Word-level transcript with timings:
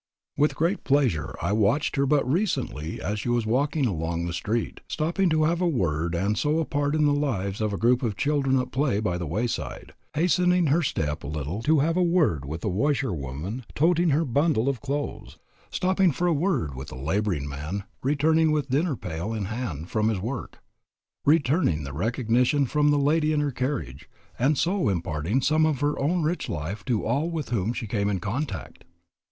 With 0.35 0.55
great 0.55 0.83
pleasure 0.83 1.35
I 1.43 1.51
watched 1.51 1.95
her 1.95 2.07
but 2.07 2.27
recently 2.27 2.99
as 2.99 3.19
she 3.19 3.29
was 3.29 3.45
walking 3.45 3.85
along 3.85 4.25
the 4.25 4.33
street, 4.33 4.79
stopping 4.87 5.29
to 5.29 5.43
have 5.43 5.61
a 5.61 5.67
word 5.67 6.15
and 6.15 6.35
so 6.35 6.57
a 6.57 6.65
part 6.65 6.95
in 6.95 7.05
the 7.05 7.13
lives 7.13 7.61
of 7.61 7.71
a 7.71 7.77
group 7.77 8.01
of 8.01 8.17
children 8.17 8.57
at 8.59 8.71
play 8.71 8.99
by 8.99 9.19
the 9.19 9.27
wayside, 9.27 9.93
hastening 10.15 10.65
her 10.65 10.81
step 10.81 11.23
a 11.23 11.27
little 11.27 11.61
to 11.61 11.81
have 11.81 11.97
a 11.97 12.01
word 12.01 12.45
with 12.45 12.63
a 12.63 12.67
washerwoman 12.67 13.63
toting 13.75 14.09
her 14.09 14.25
bundle 14.25 14.67
of 14.67 14.81
clothes, 14.81 15.37
stopping 15.69 16.11
for 16.11 16.25
a 16.25 16.33
word 16.33 16.73
with 16.73 16.91
a 16.91 16.95
laboring 16.97 17.47
man 17.47 17.83
returning 18.01 18.51
with 18.51 18.71
dinner 18.71 18.95
pail 18.95 19.33
in 19.35 19.45
hand 19.45 19.91
from 19.91 20.09
his 20.09 20.19
work, 20.19 20.61
returning 21.25 21.83
the 21.83 21.93
recognition 21.93 22.65
from 22.65 22.89
the 22.89 22.97
lady 22.97 23.33
in 23.33 23.39
her 23.39 23.51
carriage, 23.51 24.09
and 24.39 24.57
so 24.57 24.89
imparting 24.89 25.43
some 25.43 25.63
of 25.63 25.79
her 25.79 25.99
own 25.99 26.23
rich 26.23 26.49
life 26.49 26.83
to 26.83 27.05
all 27.05 27.29
with 27.29 27.49
whom 27.49 27.71
she 27.71 27.85
came 27.85 28.09
in 28.09 28.19
contact. 28.19 28.83